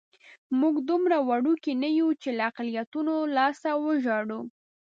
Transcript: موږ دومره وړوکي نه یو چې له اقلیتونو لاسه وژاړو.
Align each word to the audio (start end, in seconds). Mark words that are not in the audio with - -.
موږ 0.59 0.75
دومره 0.89 1.17
وړوکي 1.29 1.71
نه 1.81 1.89
یو 1.99 2.09
چې 2.21 2.29
له 2.37 2.43
اقلیتونو 2.51 3.13
لاسه 3.37 3.69
وژاړو. 3.85 4.41